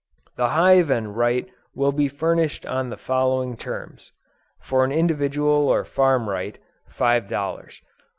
[0.35, 4.11] The hive and right will be furnished on the following terms.
[4.59, 6.57] For an individual or farm right,
[6.89, 7.83] five dollars.